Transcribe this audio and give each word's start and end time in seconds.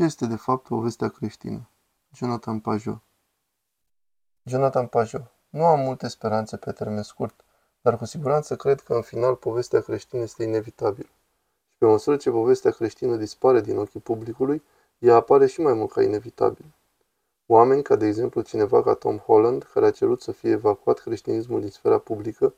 Ce 0.00 0.06
este 0.06 0.26
de 0.26 0.36
fapt 0.36 0.66
povestea 0.66 1.08
creștină? 1.08 1.68
Jonathan 2.14 2.60
Pajot 2.60 2.98
Jonathan 4.44 4.86
Pajot 4.86 5.32
Nu 5.48 5.64
am 5.64 5.80
multe 5.80 6.08
speranțe 6.08 6.56
pe 6.56 6.72
termen 6.72 7.02
scurt, 7.02 7.44
dar 7.80 7.96
cu 7.96 8.04
siguranță 8.04 8.56
cred 8.56 8.80
că 8.80 8.94
în 8.94 9.02
final 9.02 9.34
povestea 9.34 9.80
creștină 9.80 10.22
este 10.22 10.42
inevitabilă. 10.42 11.08
Și 11.68 11.76
pe 11.78 11.86
măsură 11.86 12.16
ce 12.16 12.30
povestea 12.30 12.70
creștină 12.70 13.16
dispare 13.16 13.60
din 13.60 13.76
ochii 13.76 14.00
publicului, 14.00 14.62
ea 14.98 15.14
apare 15.14 15.46
și 15.46 15.60
mai 15.60 15.72
mult 15.72 15.92
ca 15.92 16.02
inevitabil. 16.02 16.74
Oameni, 17.46 17.82
ca 17.82 17.96
de 17.96 18.06
exemplu 18.06 18.40
cineva 18.40 18.82
ca 18.82 18.94
Tom 18.94 19.16
Holland, 19.16 19.62
care 19.62 19.86
a 19.86 19.90
cerut 19.90 20.22
să 20.22 20.32
fie 20.32 20.50
evacuat 20.50 20.98
creștinismul 20.98 21.60
din 21.60 21.70
sfera 21.70 21.98
publică, 21.98 22.54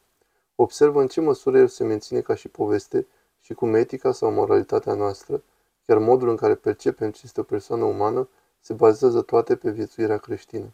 observă 0.54 1.00
în 1.00 1.08
ce 1.08 1.20
măsură 1.20 1.58
el 1.58 1.68
se 1.68 1.84
menține 1.84 2.20
ca 2.20 2.34
și 2.34 2.48
poveste 2.48 3.06
și 3.40 3.54
cum 3.54 3.74
etica 3.74 4.12
sau 4.12 4.32
moralitatea 4.32 4.94
noastră, 4.94 5.42
chiar 5.86 5.98
modul 5.98 6.28
în 6.28 6.36
care 6.36 6.54
percepem 6.54 7.10
ce 7.10 7.20
este 7.24 7.40
o 7.40 7.42
persoană 7.42 7.84
umană, 7.84 8.28
se 8.60 8.72
bazează 8.72 9.22
toate 9.22 9.56
pe 9.56 9.70
viețuirea 9.70 10.18
creștină. 10.18 10.72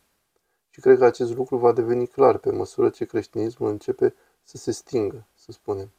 Și 0.70 0.80
cred 0.80 0.98
că 0.98 1.04
acest 1.04 1.34
lucru 1.36 1.56
va 1.56 1.72
deveni 1.72 2.06
clar 2.06 2.38
pe 2.38 2.50
măsură 2.50 2.88
ce 2.88 3.04
creștinismul 3.04 3.70
începe 3.70 4.14
să 4.42 4.56
se 4.56 4.70
stingă, 4.70 5.26
să 5.34 5.52
spunem. 5.52 5.90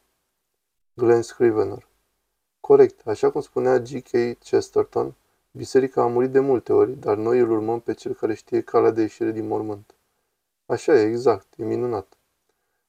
Glenn 0.94 1.22
Scrivener 1.22 1.86
Corect, 2.60 3.06
așa 3.06 3.30
cum 3.30 3.40
spunea 3.40 3.78
G.K. 3.78 4.38
Chesterton, 4.38 5.14
biserica 5.50 6.02
a 6.02 6.06
murit 6.06 6.30
de 6.30 6.40
multe 6.40 6.72
ori, 6.72 6.92
dar 6.92 7.16
noi 7.16 7.38
îl 7.38 7.50
urmăm 7.50 7.80
pe 7.80 7.94
cel 7.94 8.14
care 8.14 8.34
știe 8.34 8.60
calea 8.60 8.90
de 8.90 9.00
ieșire 9.00 9.30
din 9.30 9.46
mormânt. 9.46 9.94
Așa 10.66 10.94
e, 10.94 11.08
exact, 11.08 11.46
e 11.56 11.64
minunat. 11.64 12.18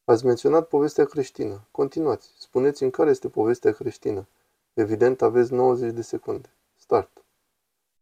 Ați 0.04 0.26
menționat 0.26 0.68
povestea 0.68 1.06
creștină. 1.06 1.62
Continuați. 1.72 2.32
Spuneți 2.38 2.84
în 2.84 2.90
care 2.90 3.10
este 3.10 3.30
povestea 3.30 3.72
creștină. 3.72 4.28
Evident, 4.82 5.22
aveți 5.22 5.54
90 5.54 5.94
de 5.94 6.02
secunde. 6.02 6.50
Start. 6.76 7.24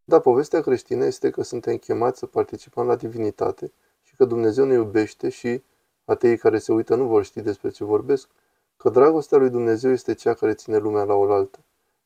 Da, 0.04 0.20
povestea 0.20 0.62
creștină 0.62 1.06
este 1.06 1.30
că 1.30 1.44
suntem 1.44 1.78
chemați 1.78 2.20
să 2.20 2.26
participăm 2.26 2.86
la 2.86 2.96
divinitate 2.96 3.72
și 4.04 4.16
că 4.16 4.26
Dumnezeu 4.26 4.66
ne 4.66 4.74
iubește 4.74 5.30
și, 5.30 5.64
ateii 6.06 6.38
care 6.38 6.60
se 6.60 6.72
uită 6.72 6.96
nu 6.96 7.06
vor 7.06 7.24
ști 7.24 7.42
despre 7.42 7.70
ce 7.70 7.84
vorbesc, 7.84 8.30
că 8.78 8.90
dragostea 8.90 9.38
lui 9.38 9.50
Dumnezeu 9.50 9.92
este 9.92 10.14
cea 10.14 10.34
care 10.34 10.54
ține 10.54 10.78
lumea 10.78 11.04
la 11.04 11.14
oaltă, 11.14 11.60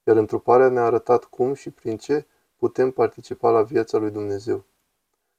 iar 0.04 0.16
întruparea 0.16 0.70
ne-a 0.70 0.84
arătat 0.86 1.24
cum 1.24 1.54
și 1.54 1.70
prin 1.70 1.98
ce 1.98 2.26
putem 2.58 2.92
participa 2.92 3.52
la 3.52 3.62
viața 3.62 3.98
lui 3.98 4.12
Dumnezeu. 4.12 4.64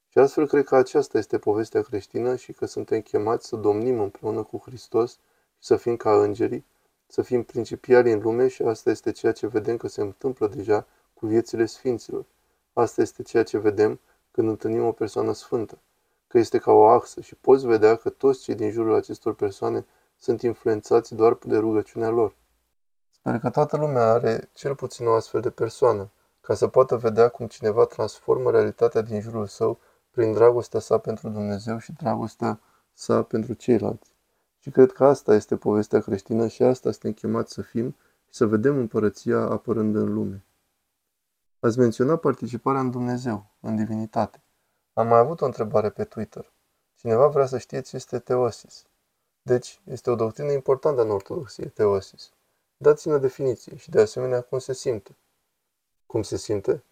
Și 0.08 0.18
astfel 0.18 0.46
cred 0.46 0.64
că 0.64 0.76
aceasta 0.76 1.18
este 1.18 1.38
povestea 1.38 1.82
creștină 1.82 2.36
și 2.36 2.52
că 2.52 2.66
suntem 2.66 3.00
chemați 3.00 3.46
să 3.46 3.56
domnim 3.56 4.00
împreună 4.00 4.42
cu 4.42 4.62
Hristos 4.64 5.12
și 5.12 5.18
să 5.58 5.76
fim 5.76 5.96
ca 5.96 6.22
îngerii, 6.22 6.64
să 7.14 7.22
fim 7.22 7.42
principiali 7.42 8.12
în 8.12 8.20
lume 8.20 8.48
și 8.48 8.62
asta 8.62 8.90
este 8.90 9.10
ceea 9.10 9.32
ce 9.32 9.46
vedem 9.46 9.76
că 9.76 9.88
se 9.88 10.00
întâmplă 10.00 10.48
deja 10.48 10.86
cu 11.14 11.26
viețile 11.26 11.66
sfinților. 11.66 12.24
Asta 12.72 13.00
este 13.02 13.22
ceea 13.22 13.42
ce 13.42 13.58
vedem 13.58 14.00
când 14.30 14.48
întâlnim 14.48 14.84
o 14.84 14.92
persoană 14.92 15.32
sfântă, 15.32 15.78
că 16.26 16.38
este 16.38 16.58
ca 16.58 16.72
o 16.72 16.84
axă 16.84 17.20
și 17.20 17.34
poți 17.34 17.66
vedea 17.66 17.96
că 17.96 18.10
toți 18.10 18.42
cei 18.42 18.54
din 18.54 18.70
jurul 18.70 18.94
acestor 18.94 19.34
persoane 19.34 19.84
sunt 20.16 20.42
influențați 20.42 21.14
doar 21.14 21.38
de 21.46 21.56
rugăciunea 21.56 22.08
lor. 22.08 22.34
Sper 23.10 23.38
că 23.38 23.50
toată 23.50 23.76
lumea 23.76 24.12
are 24.12 24.48
cel 24.52 24.74
puțin 24.74 25.06
o 25.06 25.12
astfel 25.12 25.40
de 25.40 25.50
persoană, 25.50 26.10
ca 26.40 26.54
să 26.54 26.68
poată 26.68 26.96
vedea 26.96 27.28
cum 27.28 27.46
cineva 27.46 27.84
transformă 27.84 28.50
realitatea 28.50 29.00
din 29.00 29.20
jurul 29.20 29.46
său 29.46 29.78
prin 30.10 30.32
dragostea 30.32 30.80
sa 30.80 30.98
pentru 30.98 31.28
Dumnezeu 31.28 31.78
și 31.78 31.92
dragostea 31.92 32.60
sa 32.92 33.22
pentru 33.22 33.52
ceilalți. 33.52 34.13
Și 34.64 34.70
cred 34.70 34.92
că 34.92 35.04
asta 35.04 35.34
este 35.34 35.56
povestea 35.56 36.00
creștină 36.00 36.48
și 36.48 36.62
asta 36.62 36.90
suntem 36.90 37.12
chemați 37.12 37.52
să 37.52 37.62
fim 37.62 37.90
și 38.24 38.34
să 38.34 38.46
vedem 38.46 38.76
împărăția 38.76 39.38
apărând 39.38 39.94
în 39.96 40.12
lume. 40.14 40.44
Ați 41.60 41.78
menționat 41.78 42.20
participarea 42.20 42.80
în 42.80 42.90
Dumnezeu, 42.90 43.46
în 43.60 43.76
divinitate. 43.76 44.42
Am 44.92 45.06
mai 45.06 45.18
avut 45.18 45.40
o 45.40 45.44
întrebare 45.44 45.90
pe 45.90 46.04
Twitter. 46.04 46.52
Cineva 46.94 47.26
vrea 47.26 47.46
să 47.46 47.58
știe 47.58 47.80
ce 47.80 47.96
este 47.96 48.18
teosis. 48.18 48.84
Deci, 49.42 49.80
este 49.84 50.10
o 50.10 50.14
doctrină 50.14 50.52
importantă 50.52 51.02
în 51.02 51.10
ortodoxie, 51.10 51.66
teosis. 51.66 52.30
Dați-mi 52.76 53.14
o 53.14 53.18
definiție 53.18 53.76
și 53.76 53.90
de 53.90 54.00
asemenea 54.00 54.40
cum 54.40 54.58
se 54.58 54.72
simte. 54.72 55.16
Cum 56.06 56.22
se 56.22 56.36
simte? 56.36 56.84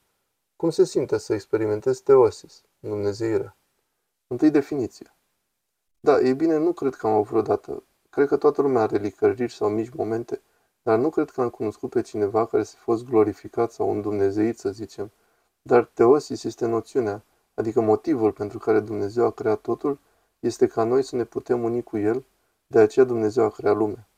Cum 0.56 0.70
se 0.70 0.84
simte 0.84 1.18
să 1.18 1.34
experimentezi 1.34 2.02
teosis, 2.02 2.62
Dumnezeirea? 2.78 3.56
Întâi 4.26 4.50
definiția. 4.50 5.14
Da, 6.04 6.20
e 6.20 6.34
bine, 6.34 6.56
nu 6.56 6.72
cred 6.72 6.94
că 6.94 7.06
am 7.06 7.12
avut 7.12 7.26
vreodată. 7.26 7.82
Cred 8.10 8.28
că 8.28 8.36
toată 8.36 8.62
lumea 8.62 8.82
are 8.82 8.96
licăriri 8.96 9.52
sau 9.52 9.68
mici 9.68 9.94
momente, 9.94 10.40
dar 10.82 10.98
nu 10.98 11.10
cred 11.10 11.30
că 11.30 11.40
am 11.40 11.48
cunoscut 11.48 11.90
pe 11.90 12.00
cineva 12.00 12.46
care 12.46 12.62
să 12.62 12.74
fost 12.78 13.04
glorificat 13.04 13.72
sau 13.72 13.90
un 13.90 14.00
dumnezeit, 14.00 14.58
să 14.58 14.70
zicem. 14.70 15.10
Dar 15.62 15.84
teosis 15.84 16.44
este 16.44 16.66
noțiunea, 16.66 17.22
adică 17.54 17.80
motivul 17.80 18.32
pentru 18.32 18.58
care 18.58 18.80
Dumnezeu 18.80 19.24
a 19.24 19.30
creat 19.30 19.60
totul, 19.60 19.98
este 20.40 20.66
ca 20.66 20.84
noi 20.84 21.02
să 21.02 21.16
ne 21.16 21.24
putem 21.24 21.62
uni 21.62 21.82
cu 21.82 21.98
El, 21.98 22.24
de 22.66 22.78
aceea 22.78 23.04
Dumnezeu 23.04 23.44
a 23.44 23.50
creat 23.50 23.76
lumea. 23.76 24.08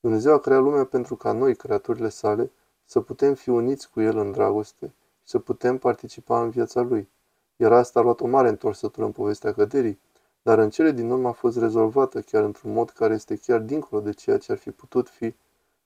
Dumnezeu 0.00 0.34
a 0.34 0.38
creat 0.38 0.60
lumea 0.60 0.84
pentru 0.84 1.16
ca 1.16 1.32
noi, 1.32 1.56
creaturile 1.56 2.08
sale, 2.08 2.50
să 2.84 3.00
putem 3.00 3.34
fi 3.34 3.50
uniți 3.50 3.90
cu 3.90 4.00
El 4.00 4.16
în 4.18 4.32
dragoste 4.32 4.86
și 5.22 5.28
să 5.28 5.38
putem 5.38 5.78
participa 5.78 6.42
în 6.42 6.50
viața 6.50 6.80
Lui. 6.80 7.08
Iar 7.56 7.72
asta 7.72 8.00
a 8.00 8.02
luat 8.02 8.20
o 8.20 8.26
mare 8.26 8.48
întorsătură 8.48 9.06
în 9.06 9.12
povestea 9.12 9.52
căderii, 9.52 10.00
dar 10.42 10.58
în 10.58 10.70
cele 10.70 10.90
din 10.90 11.10
urmă 11.10 11.28
a 11.28 11.32
fost 11.32 11.58
rezolvată 11.58 12.20
chiar 12.20 12.44
într-un 12.44 12.72
mod 12.72 12.90
care 12.90 13.14
este 13.14 13.36
chiar 13.36 13.60
dincolo 13.60 14.00
de 14.02 14.12
ceea 14.12 14.38
ce 14.38 14.52
ar 14.52 14.58
fi 14.58 14.70
putut 14.70 15.08
fi 15.08 15.34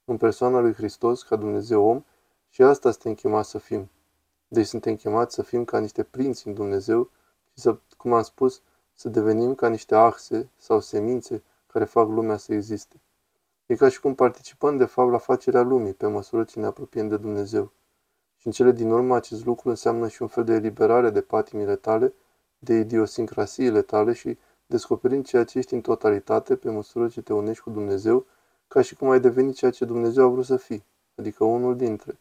în 0.05 0.17
persoana 0.17 0.61
lui 0.61 0.73
Hristos 0.73 1.23
ca 1.23 1.37
Dumnezeu 1.37 1.85
om 1.85 2.05
și 2.49 2.63
asta 2.63 2.91
suntem 2.91 3.15
chemați 3.15 3.51
să 3.51 3.59
fim. 3.59 3.91
Deci 4.49 4.67
suntem 4.67 4.97
chemați 4.97 5.35
să 5.35 5.43
fim 5.43 5.65
ca 5.65 5.79
niște 5.79 6.03
prinți 6.03 6.47
în 6.47 6.55
Dumnezeu 6.55 7.11
și 7.53 7.61
să, 7.61 7.79
cum 7.97 8.13
am 8.13 8.23
spus, 8.23 8.63
să 8.95 9.09
devenim 9.09 9.55
ca 9.55 9.69
niște 9.69 9.95
axe 9.95 10.51
sau 10.57 10.81
semințe 10.81 11.43
care 11.67 11.85
fac 11.85 12.09
lumea 12.09 12.37
să 12.37 12.55
existe. 12.55 13.01
E 13.67 13.75
ca 13.75 13.89
și 13.89 14.01
cum 14.01 14.15
participăm 14.15 14.77
de 14.77 14.85
fapt 14.85 15.11
la 15.11 15.19
facerea 15.19 15.63
lumii 15.63 15.93
pe 15.93 16.07
măsură 16.07 16.45
ce 16.45 16.61
ne 16.61 16.67
apropiem 16.67 17.09
de 17.09 17.17
Dumnezeu. 17.17 17.73
Și 18.37 18.47
în 18.47 18.53
cele 18.53 18.73
din 18.73 18.91
urmă 18.91 19.17
acest 19.17 19.45
lucru 19.45 19.69
înseamnă 19.69 20.09
și 20.09 20.23
un 20.23 20.29
fel 20.29 20.45
de 20.45 20.53
eliberare 20.53 21.11
de 21.11 21.21
patimile 21.21 21.77
tale, 21.77 22.15
de 22.59 22.75
idiosincrasiile 22.75 23.83
tale 23.83 24.13
și 24.13 24.39
descoperind 24.67 25.25
ceea 25.27 25.45
ce 25.45 25.59
ești 25.59 25.75
în 25.75 25.81
totalitate 25.81 26.57
pe 26.57 26.71
măsură 26.71 27.09
ce 27.09 27.23
te 27.23 27.33
unești 27.33 27.63
cu 27.63 27.71
Dumnezeu, 27.71 28.27
ca 28.69 28.81
și 28.81 28.95
cum 28.95 29.11
ai 29.11 29.21
devenit 29.21 29.55
ceea 29.55 29.71
ce 29.71 29.85
Dumnezeu 29.85 30.27
a 30.27 30.31
vrut 30.31 30.45
să 30.45 30.57
fii, 30.57 30.85
adică 31.15 31.45
unul 31.45 31.77
dintre. 31.77 32.19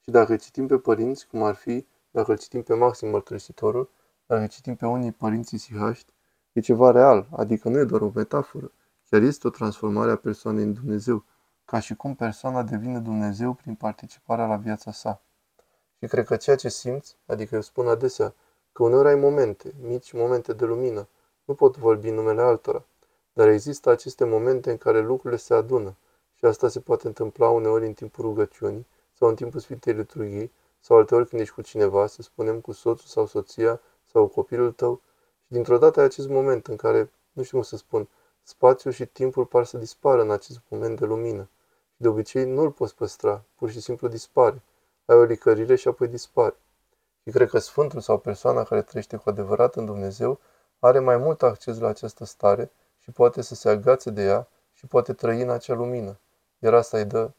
Și 0.00 0.10
dacă 0.10 0.36
citim 0.36 0.66
pe 0.66 0.78
părinți, 0.78 1.26
cum 1.26 1.42
ar 1.42 1.54
fi, 1.54 1.86
dacă 2.10 2.30
îl 2.30 2.38
citim 2.38 2.62
pe 2.62 2.74
Maxim 2.74 3.08
Mărturisitorul, 3.08 3.90
dacă 4.26 4.46
citim 4.46 4.74
pe 4.74 4.86
unii 4.86 5.12
părinții 5.12 5.58
sihaști, 5.58 6.12
e 6.52 6.60
ceva 6.60 6.90
real, 6.90 7.26
adică 7.36 7.68
nu 7.68 7.78
e 7.78 7.84
doar 7.84 8.00
o 8.00 8.10
metaforă, 8.14 8.72
chiar 9.10 9.22
este 9.22 9.46
o 9.46 9.50
transformare 9.50 10.10
a 10.10 10.16
persoanei 10.16 10.64
în 10.64 10.72
Dumnezeu, 10.72 11.24
ca 11.64 11.78
și 11.78 11.94
cum 11.94 12.14
persoana 12.14 12.62
devine 12.62 12.98
Dumnezeu 12.98 13.52
prin 13.52 13.74
participarea 13.74 14.46
la 14.46 14.56
viața 14.56 14.92
sa. 14.92 15.22
Și 15.98 16.06
cred 16.06 16.24
că 16.24 16.36
ceea 16.36 16.56
ce 16.56 16.68
simți, 16.68 17.16
adică 17.26 17.54
eu 17.54 17.60
spun 17.60 17.86
adesea, 17.86 18.34
că 18.72 18.82
uneori 18.82 19.08
ai 19.08 19.14
momente, 19.14 19.74
mici 19.80 20.12
momente 20.12 20.52
de 20.52 20.64
lumină, 20.64 21.08
nu 21.48 21.54
pot 21.54 21.76
vorbi 21.76 22.08
în 22.08 22.14
numele 22.14 22.40
altora, 22.42 22.84
dar 23.32 23.48
există 23.48 23.90
aceste 23.90 24.24
momente 24.24 24.70
în 24.70 24.76
care 24.76 25.00
lucrurile 25.00 25.40
se 25.40 25.54
adună 25.54 25.96
și 26.34 26.44
asta 26.44 26.68
se 26.68 26.80
poate 26.80 27.06
întâmpla 27.06 27.48
uneori 27.48 27.86
în 27.86 27.92
timpul 27.92 28.24
rugăciunii 28.24 28.86
sau 29.12 29.28
în 29.28 29.34
timpul 29.34 29.60
Sfintei 29.60 29.92
Liturghii 29.92 30.52
sau 30.80 30.96
alteori 30.96 31.28
când 31.28 31.40
ești 31.40 31.54
cu 31.54 31.62
cineva, 31.62 32.06
să 32.06 32.22
spunem 32.22 32.60
cu 32.60 32.72
soțul 32.72 33.06
sau 33.06 33.26
soția 33.26 33.80
sau 34.12 34.26
copilul 34.26 34.72
tău 34.72 35.00
și 35.44 35.52
dintr-o 35.52 35.78
dată 35.78 36.00
ai 36.00 36.06
acest 36.06 36.28
moment 36.28 36.66
în 36.66 36.76
care, 36.76 37.12
nu 37.32 37.42
știu 37.42 37.56
cum 37.56 37.66
să 37.66 37.76
spun, 37.76 38.08
spațiul 38.42 38.92
și 38.92 39.06
timpul 39.06 39.44
par 39.44 39.64
să 39.64 39.78
dispară 39.78 40.22
în 40.22 40.30
acest 40.30 40.60
moment 40.68 40.98
de 40.98 41.04
lumină 41.04 41.48
și 41.94 42.02
de 42.02 42.08
obicei 42.08 42.44
nu 42.44 42.62
îl 42.62 42.70
poți 42.70 42.94
păstra, 42.94 43.42
pur 43.54 43.70
și 43.70 43.80
simplu 43.80 44.08
dispare. 44.08 44.62
Ai 45.04 45.16
o 45.16 45.22
licărire 45.22 45.74
și 45.74 45.88
apoi 45.88 46.08
dispare. 46.08 46.56
Și 47.22 47.30
cred 47.30 47.48
că 47.48 47.58
Sfântul 47.58 48.00
sau 48.00 48.18
persoana 48.18 48.62
care 48.62 48.82
trăiește 48.82 49.16
cu 49.16 49.28
adevărat 49.28 49.76
în 49.76 49.84
Dumnezeu 49.84 50.40
are 50.78 50.98
mai 50.98 51.16
mult 51.16 51.42
acces 51.42 51.78
la 51.78 51.88
această 51.88 52.24
stare 52.24 52.70
și 52.98 53.10
poate 53.10 53.42
să 53.42 53.54
se 53.54 53.68
agațe 53.68 54.10
de 54.10 54.22
ea 54.22 54.46
și 54.72 54.86
poate 54.86 55.12
trăi 55.12 55.42
în 55.42 55.50
acea 55.50 55.74
lumină. 55.74 56.18
Iar 56.58 56.74
asta 56.74 56.98
îi 56.98 57.04
dă. 57.04 57.30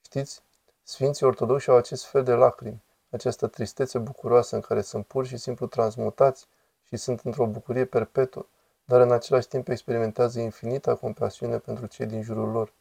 Știți, 0.00 0.42
Sfinții 0.82 1.26
Ortodoxi 1.26 1.70
au 1.70 1.76
acest 1.76 2.04
fel 2.04 2.24
de 2.24 2.32
lacrimi, 2.32 2.82
această 3.10 3.46
tristețe 3.46 3.98
bucuroasă 3.98 4.54
în 4.54 4.60
care 4.60 4.80
sunt 4.80 5.06
pur 5.06 5.26
și 5.26 5.36
simplu 5.36 5.66
transmutați 5.66 6.46
și 6.82 6.96
sunt 6.96 7.20
într-o 7.20 7.46
bucurie 7.46 7.84
perpetuă, 7.84 8.46
dar 8.84 9.00
în 9.00 9.12
același 9.12 9.48
timp 9.48 9.68
experimentează 9.68 10.40
infinita 10.40 10.94
compasiune 10.94 11.58
pentru 11.58 11.86
cei 11.86 12.06
din 12.06 12.22
jurul 12.22 12.50
lor. 12.50 12.72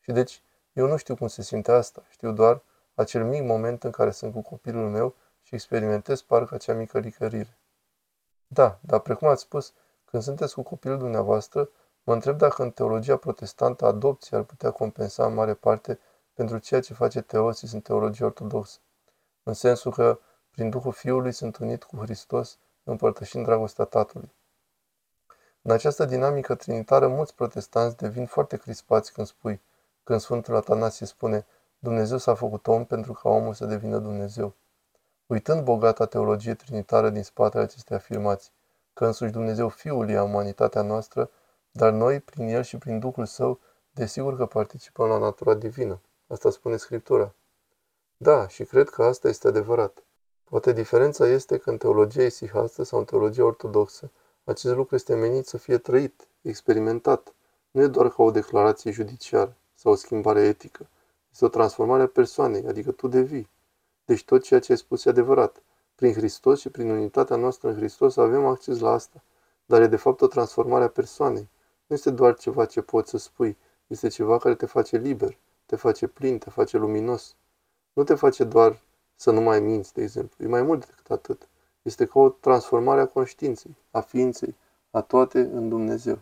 Și 0.00 0.12
deci, 0.12 0.42
eu 0.72 0.86
nu 0.86 0.96
știu 0.96 1.16
cum 1.16 1.26
se 1.26 1.42
simte 1.42 1.72
asta, 1.72 2.02
știu 2.10 2.32
doar 2.32 2.60
acel 2.94 3.24
mic 3.24 3.42
moment 3.42 3.84
în 3.84 3.90
care 3.90 4.10
sunt 4.10 4.32
cu 4.32 4.40
copilul 4.40 4.88
meu 4.90 5.14
și 5.42 5.54
experimentez 5.54 6.20
parcă 6.20 6.54
acea 6.54 6.74
mică 6.74 6.98
licărire. 6.98 7.56
Da, 8.52 8.78
dar 8.80 9.00
precum 9.00 9.28
ați 9.28 9.42
spus, 9.42 9.72
când 10.04 10.22
sunteți 10.22 10.54
cu 10.54 10.62
copilul 10.62 10.98
dumneavoastră, 10.98 11.68
mă 12.02 12.12
întreb 12.12 12.38
dacă 12.38 12.62
în 12.62 12.70
teologia 12.70 13.16
protestantă 13.16 13.86
adopția 13.86 14.38
ar 14.38 14.44
putea 14.44 14.70
compensa 14.70 15.26
în 15.26 15.34
mare 15.34 15.54
parte 15.54 15.98
pentru 16.34 16.58
ceea 16.58 16.80
ce 16.80 16.94
face 16.94 17.20
teosis 17.20 17.72
în 17.72 17.80
teologia 17.80 18.24
ortodoxă. 18.24 18.78
În 19.42 19.52
sensul 19.52 19.92
că 19.92 20.18
prin 20.50 20.70
Duhul 20.70 20.92
Fiului 20.92 21.32
sunt 21.32 21.56
unit 21.56 21.84
cu 21.84 21.96
Hristos, 21.96 22.58
împărtășind 22.84 23.44
dragostea 23.44 23.84
Tatălui. 23.84 24.32
În 25.62 25.70
această 25.70 26.04
dinamică 26.04 26.54
trinitară, 26.54 27.08
mulți 27.08 27.34
protestanți 27.34 27.96
devin 27.96 28.26
foarte 28.26 28.56
crispați 28.56 29.12
când 29.12 29.26
spui, 29.26 29.60
când 30.04 30.20
Sfântul 30.20 30.56
Atanasie 30.56 31.06
spune, 31.06 31.46
Dumnezeu 31.78 32.18
s-a 32.18 32.34
făcut 32.34 32.66
om 32.66 32.84
pentru 32.84 33.12
ca 33.12 33.28
omul 33.28 33.54
să 33.54 33.64
devină 33.66 33.98
Dumnezeu. 33.98 34.54
Uitând 35.26 35.64
bogata 35.64 36.06
teologie 36.06 36.54
trinitară 36.54 37.10
din 37.10 37.22
spatele 37.22 37.62
acestei 37.62 37.96
afirmații, 37.96 38.52
că 38.92 39.06
însuși 39.06 39.32
Dumnezeu 39.32 39.68
Fiul 39.68 40.08
e 40.08 40.20
umanitatea 40.20 40.82
noastră, 40.82 41.30
dar 41.70 41.92
noi, 41.92 42.20
prin 42.20 42.48
El 42.48 42.62
și 42.62 42.78
prin 42.78 42.98
Duhul 42.98 43.26
Său, 43.26 43.60
desigur 43.90 44.36
că 44.36 44.46
participăm 44.46 45.08
la 45.08 45.18
natura 45.18 45.54
divină. 45.54 46.00
Asta 46.26 46.50
spune 46.50 46.76
Scriptura. 46.76 47.34
Da, 48.16 48.48
și 48.48 48.64
cred 48.64 48.88
că 48.88 49.04
asta 49.04 49.28
este 49.28 49.48
adevărat. 49.48 50.02
Poate 50.44 50.72
diferența 50.72 51.26
este 51.26 51.58
că 51.58 51.70
în 51.70 51.76
teologia 51.76 52.22
isihastă 52.22 52.82
sau 52.82 52.98
în 52.98 53.04
teologia 53.04 53.44
ortodoxă, 53.44 54.10
acest 54.44 54.74
lucru 54.74 54.94
este 54.94 55.14
menit 55.14 55.46
să 55.46 55.56
fie 55.58 55.78
trăit, 55.78 56.26
experimentat. 56.42 57.32
Nu 57.70 57.82
e 57.82 57.86
doar 57.86 58.08
ca 58.08 58.22
o 58.22 58.30
declarație 58.30 58.90
judiciară 58.90 59.56
sau 59.74 59.92
o 59.92 59.94
schimbare 59.94 60.40
etică. 60.40 60.86
Este 61.30 61.44
o 61.44 61.48
transformare 61.48 62.02
a 62.02 62.06
persoanei, 62.06 62.66
adică 62.66 62.90
tu 62.90 63.08
devii. 63.08 63.48
Deci 64.04 64.24
tot 64.24 64.42
ceea 64.42 64.60
ce 64.60 64.72
ai 64.72 64.78
spus 64.78 65.04
e 65.04 65.08
adevărat. 65.08 65.62
Prin 65.94 66.12
Hristos 66.12 66.60
și 66.60 66.68
prin 66.68 66.90
unitatea 66.90 67.36
noastră 67.36 67.68
în 67.68 67.76
Hristos 67.76 68.16
avem 68.16 68.44
acces 68.44 68.78
la 68.78 68.90
asta. 68.90 69.22
Dar 69.66 69.82
e 69.82 69.86
de 69.86 69.96
fapt 69.96 70.20
o 70.20 70.26
transformare 70.26 70.84
a 70.84 70.88
persoanei. 70.88 71.48
Nu 71.86 71.94
este 71.94 72.10
doar 72.10 72.36
ceva 72.36 72.64
ce 72.64 72.80
poți 72.80 73.10
să 73.10 73.18
spui, 73.18 73.56
este 73.86 74.08
ceva 74.08 74.38
care 74.38 74.54
te 74.54 74.66
face 74.66 74.96
liber, 74.96 75.38
te 75.66 75.76
face 75.76 76.06
plin, 76.06 76.38
te 76.38 76.50
face 76.50 76.76
luminos. 76.76 77.36
Nu 77.92 78.04
te 78.04 78.14
face 78.14 78.44
doar 78.44 78.80
să 79.14 79.30
nu 79.30 79.40
mai 79.40 79.60
minți, 79.60 79.94
de 79.94 80.02
exemplu. 80.02 80.44
E 80.44 80.48
mai 80.48 80.62
mult 80.62 80.86
decât 80.86 81.10
atât. 81.10 81.48
Este 81.82 82.06
ca 82.06 82.20
o 82.20 82.28
transformare 82.28 83.00
a 83.00 83.06
conștiinței, 83.06 83.76
a 83.90 84.00
ființei, 84.00 84.56
a 84.90 85.00
toate 85.00 85.38
în 85.40 85.68
Dumnezeu. 85.68 86.18